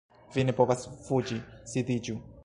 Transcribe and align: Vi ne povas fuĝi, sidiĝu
Vi 0.35 0.45
ne 0.45 0.53
povas 0.59 0.85
fuĝi, 1.09 1.37
sidiĝu 1.73 2.17